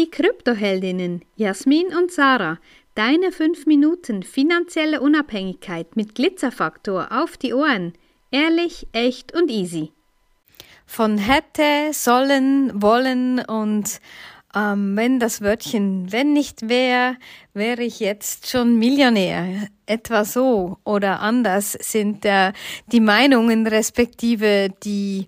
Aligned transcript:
Die 0.00 0.10
Kryptoheldinnen 0.10 1.20
Jasmin 1.36 1.88
und 1.88 2.10
Sarah, 2.10 2.58
deine 2.94 3.32
5 3.32 3.66
Minuten 3.66 4.22
finanzielle 4.22 5.02
Unabhängigkeit 5.02 5.94
mit 5.94 6.14
Glitzerfaktor 6.14 7.08
auf 7.10 7.36
die 7.36 7.52
Ohren. 7.52 7.92
Ehrlich, 8.30 8.86
echt 8.92 9.34
und 9.34 9.50
easy. 9.50 9.92
Von 10.86 11.18
hätte, 11.18 11.92
sollen, 11.92 12.80
wollen 12.80 13.40
und 13.40 14.00
ähm, 14.56 14.96
wenn 14.96 15.20
das 15.20 15.42
Wörtchen 15.42 16.10
wenn 16.10 16.32
nicht 16.32 16.70
wäre, 16.70 17.16
wäre 17.52 17.82
ich 17.82 18.00
jetzt 18.00 18.48
schon 18.48 18.78
Millionär. 18.78 19.68
Etwa 19.84 20.24
so 20.24 20.78
oder 20.84 21.20
anders 21.20 21.72
sind 21.72 22.24
äh, 22.24 22.54
die 22.90 23.00
Meinungen 23.00 23.66
respektive 23.66 24.70
die 24.82 25.26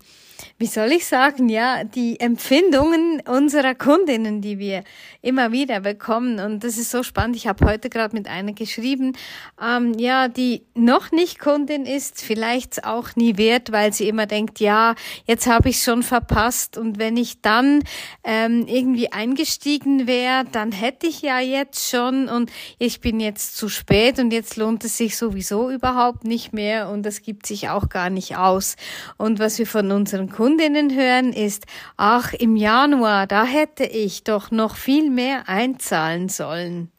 wie 0.63 0.69
soll 0.69 0.93
ich 0.93 1.07
sagen, 1.07 1.49
ja, 1.49 1.83
die 1.83 2.21
Empfindungen 2.21 3.21
unserer 3.27 3.75
Kundinnen, 3.75 4.43
die 4.43 4.61
wir 4.61 4.85
immer 5.21 5.51
wieder 5.51 5.81
bekommen. 5.81 6.39
Und 6.39 6.63
das 6.63 6.79
ist 6.79 6.93
so 6.93 7.03
spannend. 7.03 7.35
Ich 7.35 7.49
habe 7.49 7.67
heute 7.67 7.91
gerade 7.91 8.15
mit 8.15 8.29
einer 8.29 8.53
geschrieben, 8.53 9.17
ähm, 9.61 9.95
ja, 9.99 10.29
die 10.29 10.63
noch 10.75 11.11
nicht 11.11 11.41
Kundin 11.41 11.85
ist, 11.85 12.23
vielleicht 12.23 12.85
auch 12.85 13.17
nie 13.17 13.37
wert, 13.39 13.73
weil 13.73 13.93
sie 13.93 14.07
immer 14.07 14.27
denkt, 14.27 14.61
ja, 14.61 14.95
jetzt 15.27 15.49
habe 15.49 15.69
ich 15.69 15.83
schon 15.83 16.05
verpasst. 16.05 16.79
Und 16.79 16.97
wenn 16.97 17.17
ich 17.17 17.41
dann 17.41 17.83
ähm, 18.23 18.65
irgendwie 18.69 19.11
eingestiegen 19.11 20.07
wäre, 20.07 20.45
dann 20.53 20.71
hätte 20.71 21.09
ich 21.09 21.23
ja 21.23 21.41
jetzt 21.41 21.91
schon 21.91 22.29
und 22.29 22.53
ich 22.79 23.01
bin 23.01 23.19
jetzt 23.19 23.57
zu 23.57 23.69
spät 23.69 24.21
und 24.21 24.33
jetzt 24.33 24.57
lohnt 24.57 24.85
es 24.85 24.97
sich 24.97 25.17
sowieso 25.17 25.71
überhaupt 25.71 26.23
nicht 26.23 26.53
mehr 26.53 26.89
und 26.89 27.03
das 27.03 27.21
gibt 27.21 27.47
sich 27.47 27.69
auch 27.69 27.89
gar 27.89 28.11
nicht 28.11 28.37
aus. 28.37 28.77
Und 29.17 29.41
was 29.41 29.59
wir 29.59 29.67
von 29.67 29.91
unseren 29.91 30.31
Kunden 30.31 30.52
Kundinnen 30.53 30.95
hören, 30.95 31.33
ist, 31.33 31.65
ach, 31.97 32.35
im 32.35 32.57
Januar, 32.57 33.27
da 33.27 33.47
hätte 33.47 33.85
ich 33.85 34.23
doch 34.23 34.51
noch 34.51 34.77
viel 34.77 35.09
mehr 35.09 35.49
einzahlen 35.49 36.29
sollen. 36.29 36.93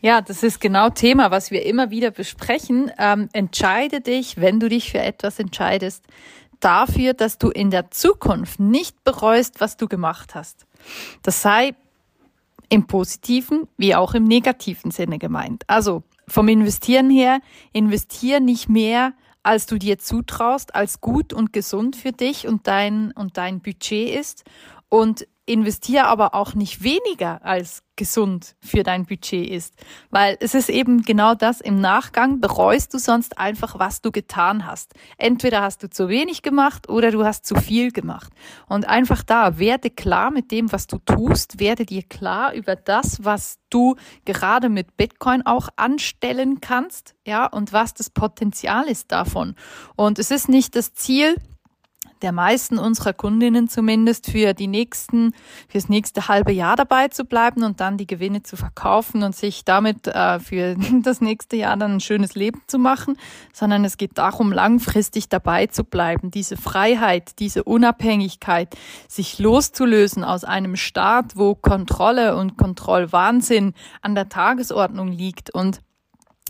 Ja, 0.00 0.20
das 0.20 0.42
ist 0.42 0.60
genau 0.60 0.90
Thema, 0.90 1.30
was 1.30 1.52
wir 1.52 1.64
immer 1.64 1.90
wieder 1.90 2.10
besprechen. 2.10 2.90
Ähm, 2.98 3.28
entscheide 3.32 4.00
dich, 4.00 4.40
wenn 4.40 4.58
du 4.58 4.68
dich 4.68 4.90
für 4.90 4.98
etwas 4.98 5.38
entscheidest, 5.38 6.04
dafür, 6.58 7.14
dass 7.14 7.38
du 7.38 7.50
in 7.50 7.70
der 7.70 7.92
Zukunft 7.92 8.58
nicht 8.58 9.04
bereust, 9.04 9.60
was 9.60 9.76
du 9.76 9.86
gemacht 9.86 10.34
hast. 10.34 10.66
Das 11.22 11.42
sei 11.42 11.76
im 12.70 12.88
positiven 12.88 13.68
wie 13.76 13.94
auch 13.94 14.14
im 14.14 14.24
negativen 14.24 14.90
Sinne 14.90 15.20
gemeint. 15.20 15.62
Also 15.68 16.02
vom 16.26 16.48
Investieren 16.48 17.08
her, 17.08 17.40
investier 17.72 18.40
nicht 18.40 18.68
mehr 18.68 19.12
als 19.42 19.66
du 19.66 19.78
dir 19.78 19.98
zutraust, 19.98 20.74
als 20.74 21.00
gut 21.00 21.32
und 21.32 21.52
gesund 21.52 21.96
für 21.96 22.12
dich 22.12 22.46
und 22.46 22.66
dein, 22.66 23.12
und 23.12 23.36
dein 23.36 23.60
Budget 23.60 24.18
ist. 24.18 24.44
Und 24.88 25.26
investiere 25.50 26.06
aber 26.06 26.34
auch 26.34 26.54
nicht 26.54 26.82
weniger 26.82 27.44
als 27.44 27.82
gesund 27.96 28.54
für 28.60 28.82
dein 28.82 29.04
Budget 29.04 29.50
ist. 29.50 29.74
Weil 30.08 30.38
es 30.40 30.54
ist 30.54 30.70
eben 30.70 31.02
genau 31.02 31.34
das, 31.34 31.60
im 31.60 31.82
Nachgang 31.82 32.40
bereust 32.40 32.94
du 32.94 32.98
sonst 32.98 33.36
einfach, 33.36 33.78
was 33.78 34.00
du 34.00 34.10
getan 34.10 34.66
hast. 34.66 34.94
Entweder 35.18 35.60
hast 35.60 35.82
du 35.82 35.90
zu 35.90 36.08
wenig 36.08 36.40
gemacht 36.40 36.88
oder 36.88 37.10
du 37.10 37.24
hast 37.24 37.44
zu 37.44 37.56
viel 37.56 37.92
gemacht. 37.92 38.32
Und 38.68 38.88
einfach 38.88 39.22
da, 39.22 39.58
werde 39.58 39.90
klar 39.90 40.30
mit 40.30 40.50
dem, 40.50 40.72
was 40.72 40.86
du 40.86 40.96
tust, 40.98 41.60
werde 41.60 41.84
dir 41.84 42.02
klar 42.02 42.54
über 42.54 42.74
das, 42.74 43.22
was 43.22 43.58
du 43.68 43.96
gerade 44.24 44.70
mit 44.70 44.96
Bitcoin 44.96 45.44
auch 45.44 45.68
anstellen 45.76 46.62
kannst, 46.62 47.14
ja, 47.26 47.44
und 47.44 47.74
was 47.74 47.92
das 47.92 48.08
Potenzial 48.08 48.88
ist 48.88 49.12
davon. 49.12 49.54
Und 49.94 50.18
es 50.18 50.30
ist 50.30 50.48
nicht 50.48 50.74
das 50.74 50.94
Ziel, 50.94 51.36
der 52.22 52.32
meisten 52.32 52.78
unserer 52.78 53.12
Kundinnen 53.12 53.68
zumindest 53.68 54.30
für 54.30 54.54
die 54.54 54.66
nächsten, 54.66 55.32
fürs 55.68 55.88
nächste 55.88 56.28
halbe 56.28 56.52
Jahr 56.52 56.76
dabei 56.76 57.08
zu 57.08 57.24
bleiben 57.24 57.62
und 57.62 57.80
dann 57.80 57.96
die 57.96 58.06
Gewinne 58.06 58.42
zu 58.42 58.56
verkaufen 58.56 59.22
und 59.22 59.34
sich 59.34 59.64
damit 59.64 60.06
äh, 60.06 60.40
für 60.40 60.76
das 61.02 61.20
nächste 61.20 61.56
Jahr 61.56 61.76
dann 61.76 61.94
ein 61.94 62.00
schönes 62.00 62.34
Leben 62.34 62.62
zu 62.66 62.78
machen, 62.78 63.16
sondern 63.52 63.84
es 63.84 63.96
geht 63.96 64.18
darum, 64.18 64.52
langfristig 64.52 65.28
dabei 65.28 65.66
zu 65.66 65.84
bleiben, 65.84 66.30
diese 66.30 66.56
Freiheit, 66.56 67.38
diese 67.38 67.64
Unabhängigkeit, 67.64 68.76
sich 69.08 69.38
loszulösen 69.38 70.24
aus 70.24 70.44
einem 70.44 70.76
Staat, 70.76 71.36
wo 71.36 71.54
Kontrolle 71.54 72.36
und 72.36 72.56
Kontrollwahnsinn 72.56 73.74
an 74.02 74.14
der 74.14 74.28
Tagesordnung 74.28 75.08
liegt 75.08 75.54
und 75.54 75.80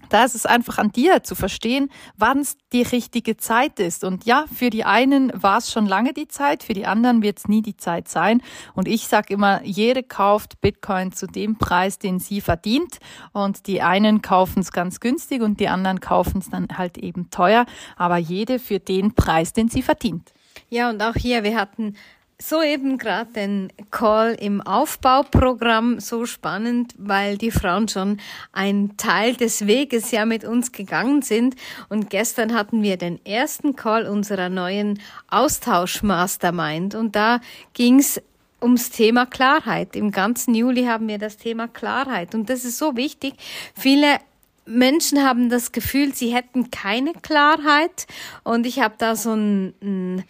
da 0.08 0.24
ist 0.24 0.34
es 0.34 0.46
einfach 0.46 0.78
an 0.78 0.90
dir 0.90 1.22
zu 1.22 1.34
verstehen, 1.34 1.90
wann 2.16 2.40
es 2.40 2.56
die 2.72 2.82
richtige 2.82 3.36
Zeit 3.36 3.78
ist. 3.78 4.04
Und 4.04 4.24
ja, 4.24 4.44
für 4.52 4.70
die 4.70 4.84
einen 4.84 5.30
war 5.34 5.58
es 5.58 5.70
schon 5.70 5.86
lange 5.86 6.12
die 6.12 6.28
Zeit, 6.28 6.62
für 6.62 6.72
die 6.72 6.86
anderen 6.86 7.22
wird 7.22 7.38
es 7.38 7.48
nie 7.48 7.62
die 7.62 7.76
Zeit 7.76 8.08
sein. 8.08 8.42
Und 8.74 8.88
ich 8.88 9.06
sage 9.06 9.34
immer, 9.34 9.62
jede 9.64 10.02
kauft 10.02 10.60
Bitcoin 10.60 11.12
zu 11.12 11.26
dem 11.26 11.58
Preis, 11.58 11.98
den 11.98 12.18
sie 12.18 12.40
verdient. 12.40 12.98
Und 13.32 13.66
die 13.66 13.82
einen 13.82 14.22
kaufen 14.22 14.60
es 14.60 14.72
ganz 14.72 15.00
günstig 15.00 15.42
und 15.42 15.60
die 15.60 15.68
anderen 15.68 16.00
kaufen 16.00 16.38
es 16.38 16.50
dann 16.50 16.68
halt 16.76 16.98
eben 16.98 17.30
teuer. 17.30 17.66
Aber 17.96 18.16
jede 18.16 18.58
für 18.58 18.78
den 18.78 19.14
Preis, 19.14 19.52
den 19.52 19.68
sie 19.68 19.82
verdient. 19.82 20.32
Ja, 20.68 20.90
und 20.90 21.02
auch 21.02 21.14
hier, 21.14 21.42
wir 21.42 21.56
hatten 21.56 21.94
soeben 22.40 22.98
gerade 22.98 23.32
den 23.32 23.72
Call 23.90 24.34
im 24.34 24.60
Aufbauprogramm 24.60 26.00
so 26.00 26.26
spannend, 26.26 26.94
weil 26.98 27.36
die 27.36 27.50
Frauen 27.50 27.88
schon 27.88 28.18
ein 28.52 28.96
Teil 28.96 29.34
des 29.34 29.66
Weges 29.66 30.10
ja 30.10 30.24
mit 30.24 30.44
uns 30.44 30.72
gegangen 30.72 31.22
sind. 31.22 31.56
Und 31.88 32.10
gestern 32.10 32.54
hatten 32.54 32.82
wir 32.82 32.96
den 32.96 33.24
ersten 33.24 33.76
Call 33.76 34.06
unserer 34.06 34.48
neuen 34.48 35.00
Austausch-Mastermind. 35.28 36.94
Und 36.94 37.14
da 37.14 37.40
ging's 37.74 38.20
ums 38.62 38.90
Thema 38.90 39.26
Klarheit. 39.26 39.96
Im 39.96 40.10
ganzen 40.10 40.54
Juli 40.54 40.84
haben 40.84 41.08
wir 41.08 41.18
das 41.18 41.36
Thema 41.36 41.68
Klarheit. 41.68 42.34
Und 42.34 42.50
das 42.50 42.64
ist 42.64 42.78
so 42.78 42.96
wichtig. 42.96 43.34
Viele 43.74 44.18
Menschen 44.66 45.24
haben 45.24 45.48
das 45.50 45.72
Gefühl, 45.72 46.14
sie 46.14 46.34
hätten 46.34 46.70
keine 46.70 47.12
Klarheit. 47.12 48.06
Und 48.44 48.66
ich 48.66 48.80
habe 48.80 48.94
da 48.98 49.16
so 49.16 49.34
ein, 49.34 50.24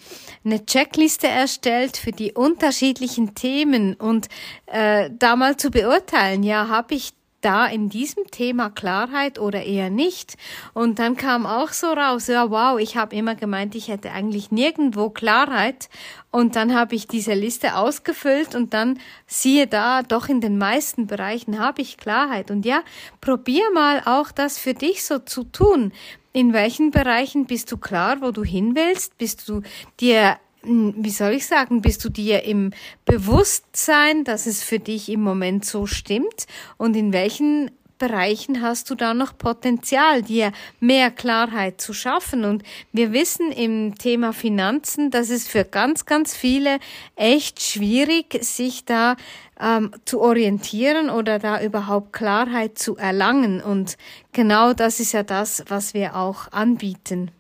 eine 0.45 0.67
Checkliste 0.67 1.29
erstellt 1.29 1.97
für 1.97 2.13
die 2.13 2.33
unterschiedlichen 2.33 3.35
Themen. 3.35 3.95
Und 3.95 4.29
äh, 4.67 5.11
da 5.13 5.37
mal 5.37 5.57
zu 5.57 5.71
beurteilen, 5.71 6.43
ja, 6.43 6.69
habe 6.69 6.95
ich 6.95 7.13
da 7.41 7.67
in 7.67 7.89
diesem 7.89 8.27
Thema 8.31 8.71
Klarheit 8.71 9.39
oder 9.39 9.65
eher 9.65 9.91
nicht? 9.91 10.37
Und 10.75 10.99
dann 10.99 11.17
kam 11.17 11.47
auch 11.47 11.71
so 11.71 11.89
raus, 11.89 12.27
ja 12.27 12.51
wow, 12.51 12.79
ich 12.79 12.97
habe 12.97 13.17
immer 13.17 13.35
gemeint, 13.35 13.75
ich 13.75 13.89
hätte 13.89 14.13
eigentlich 14.13 14.51
nirgendwo 14.51 15.11
Klarheit. 15.11 15.89
Und 16.31 16.57
dann 16.57 16.75
habe 16.75 16.95
ich 16.95 17.07
diese 17.07 17.35
Liste 17.35 17.75
ausgefüllt 17.77 18.55
und 18.55 18.73
dann 18.73 19.01
siehe 19.27 19.67
da, 19.67 20.03
doch 20.03 20.29
in 20.29 20.41
den 20.41 20.59
meisten 20.59 21.07
Bereichen 21.07 21.59
habe 21.59 21.83
ich 21.83 21.97
Klarheit. 21.97 22.51
Und 22.51 22.65
ja, 22.65 22.83
probier 23.21 23.65
mal 23.73 24.03
auch 24.05 24.31
das 24.31 24.59
für 24.59 24.75
dich 24.75 25.05
so 25.05 25.19
zu 25.19 25.45
tun. 25.45 25.93
In 26.33 26.53
welchen 26.53 26.93
Bereichen 26.93 27.47
bist 27.47 27.73
du 27.73 27.77
klar, 27.77 28.21
wo 28.21 28.31
du 28.31 28.45
hin 28.45 28.77
willst? 28.77 29.19
Bist 29.19 29.49
du 29.49 29.63
dir 29.99 30.39
wie 30.63 31.11
soll 31.11 31.33
ich 31.33 31.47
sagen, 31.47 31.81
bist 31.81 32.05
du 32.05 32.09
dir 32.09 32.45
im 32.45 32.73
Bewusstsein, 33.05 34.25
dass 34.25 34.47
es 34.47 34.63
für 34.63 34.79
dich 34.79 35.09
im 35.09 35.23
Moment 35.23 35.65
so 35.65 35.87
stimmt 35.87 36.47
und 36.77 36.97
in 36.97 37.13
welchen 37.13 37.71
Bereichen 38.01 38.63
hast 38.63 38.91
du 38.91 38.95
da 38.97 39.13
noch 39.15 39.37
Potenzial, 39.37 40.23
dir 40.23 40.53
mehr 40.81 41.11
Klarheit 41.11 41.83
zu 41.83 41.93
schaffen. 41.93 42.45
Und 42.45 42.65
wir 42.93 43.13
wissen 43.13 43.53
im 43.53 43.95
Thema 43.97 44.33
Finanzen, 44.33 45.11
dass 45.11 45.29
es 45.29 45.47
für 45.47 45.65
ganz, 45.65 46.07
ganz 46.07 46.35
viele 46.35 46.79
echt 47.15 47.61
schwierig, 47.61 48.43
sich 48.43 48.87
da 48.87 49.17
ähm, 49.61 49.93
zu 50.07 50.23
orientieren 50.23 51.11
oder 51.11 51.39
da 51.39 51.63
überhaupt 51.63 52.15
Klarheit 52.15 52.79
zu 52.79 52.97
erlangen. 52.97 53.61
Und 53.61 53.99
genau 54.33 54.73
das 54.73 54.99
ist 54.99 55.13
ja 55.13 55.23
das, 55.23 55.63
was 55.69 55.93
wir 55.93 56.17
auch 56.17 56.51
anbieten. 56.53 57.31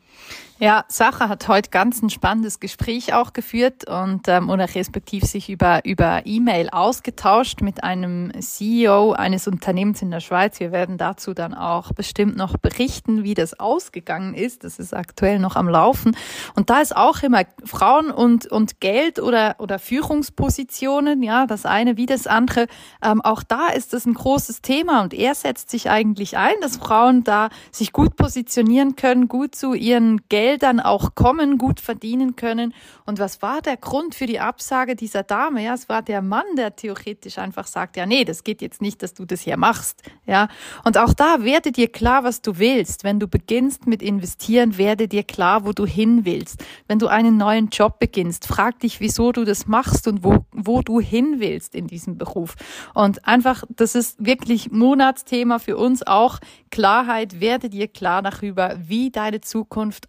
Ja, 0.63 0.85
Sacha 0.89 1.31
hat 1.31 1.49
heute 1.49 1.71
ganz 1.71 2.03
ein 2.03 2.11
spannendes 2.11 2.61
Gespräch 2.61 3.15
auch 3.15 3.33
geführt 3.33 3.89
und 3.89 4.29
ähm, 4.29 4.51
oder 4.51 4.75
respektiv 4.75 5.25
sich 5.25 5.49
über 5.49 5.87
über 5.87 6.27
E-Mail 6.27 6.69
ausgetauscht 6.69 7.63
mit 7.63 7.83
einem 7.83 8.31
CEO 8.39 9.13
eines 9.13 9.49
Unternehmens 9.49 10.03
in 10.03 10.11
der 10.11 10.21
Schweiz. 10.21 10.61
Wir 10.61 10.71
werden 10.71 10.99
dazu 10.99 11.33
dann 11.33 11.55
auch 11.55 11.93
bestimmt 11.93 12.37
noch 12.37 12.59
berichten, 12.59 13.25
wie 13.25 13.33
das 13.33 13.59
ausgegangen 13.59 14.35
ist. 14.35 14.63
Das 14.63 14.79
ist 14.79 14.93
aktuell 14.93 15.39
noch 15.39 15.57
am 15.57 15.67
Laufen 15.67 16.15
und 16.55 16.69
da 16.69 16.83
ist 16.83 16.95
auch 16.95 17.23
immer 17.23 17.45
Frauen 17.65 18.11
und 18.11 18.47
und 18.47 18.81
Geld 18.81 19.19
oder 19.19 19.57
oder 19.61 19.79
Führungspositionen, 19.79 21.23
ja, 21.23 21.47
das 21.47 21.65
eine 21.65 21.97
wie 21.97 22.05
das 22.05 22.27
andere. 22.27 22.67
Ähm, 23.03 23.23
auch 23.23 23.43
da 23.43 23.69
ist 23.69 23.95
das 23.95 24.05
ein 24.05 24.13
großes 24.13 24.61
Thema 24.61 25.01
und 25.01 25.15
er 25.15 25.35
setzt 25.35 25.71
sich 25.71 25.89
eigentlich 25.89 26.37
ein, 26.37 26.57
dass 26.61 26.77
Frauen 26.77 27.25
da 27.25 27.49
sich 27.73 27.95
gut 27.95 28.17
positionieren 28.17 28.95
können, 28.95 29.27
gut 29.27 29.55
zu 29.55 29.73
ihren 29.73 30.21
Geld 30.29 30.50
Geld 30.51 30.65
dann 30.65 30.81
auch 30.81 31.15
kommen, 31.15 31.59
gut 31.59 31.79
verdienen 31.79 32.35
können. 32.35 32.75
Und 33.07 33.21
was 33.21 33.41
war 33.41 33.63
der 33.63 33.77
Grund 33.77 34.17
für 34.17 34.27
die 34.27 34.41
Absage 34.41 34.97
dieser 34.97 35.23
Dame? 35.23 35.63
Ja, 35.63 35.75
es 35.75 35.89
war 35.89 36.03
der 36.03 36.23
Mann, 36.23 36.45
der 36.57 36.75
theoretisch 36.75 37.39
einfach 37.39 37.69
sagt, 37.69 37.97
ja, 37.97 38.05
nee, 38.05 38.25
das 38.25 38.43
geht 38.43 38.61
jetzt 38.61 38.83
nicht, 38.83 39.01
dass 39.05 39.15
du 39.15 39.25
das 39.25 39.43
hier 39.43 39.57
machst. 39.57 40.03
Ja, 40.27 40.49
und 40.85 40.99
auch 40.99 41.15
da 41.15 41.45
werde 41.45 41.71
dir 41.71 41.87
klar, 41.87 42.25
was 42.25 42.43
du 42.43 42.59
willst. 42.59 43.05
Wenn 43.05 43.21
du 43.21 43.29
beginnst 43.29 43.87
mit 43.87 44.03
investieren, 44.03 44.77
werde 44.77 45.07
dir 45.07 45.23
klar, 45.23 45.65
wo 45.65 45.71
du 45.71 45.87
hin 45.87 46.25
willst. 46.25 46.65
Wenn 46.89 46.99
du 46.99 47.07
einen 47.07 47.37
neuen 47.37 47.69
Job 47.69 48.01
beginnst, 48.01 48.49
frag 48.49 48.81
dich, 48.81 48.99
wieso 48.99 49.31
du 49.31 49.45
das 49.45 49.69
machst 49.69 50.09
und 50.09 50.25
wo, 50.25 50.47
wo 50.51 50.83
du 50.83 50.99
hin 50.99 51.37
willst 51.39 51.77
in 51.77 51.87
diesem 51.87 52.19
Beruf. 52.19 52.57
Und 52.93 53.25
einfach, 53.25 53.63
das 53.69 53.95
ist 53.95 54.25
wirklich 54.25 54.73
Monatsthema 54.73 55.61
für 55.61 55.77
uns 55.77 56.05
auch. 56.05 56.41
Klarheit, 56.73 57.39
werde 57.39 57.71
dir 57.71 57.87
klar 57.87 58.23
darüber, 58.23 58.77
wie 58.81 59.11
deine 59.11 59.41
Zukunft 59.41 60.09